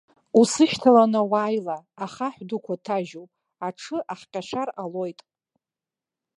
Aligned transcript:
Усышьҭаланы 0.39 1.21
уааила, 1.31 1.77
ахаҳә 2.03 2.41
дукәа 2.47 2.75
ҭажьуп, 2.85 3.31
аҽы 3.67 3.97
ахҟьашар 4.13 4.67
ҟалоит. 4.75 5.19